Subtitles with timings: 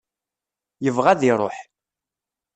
[0.83, 1.57] Yebɣa ad iruḥ.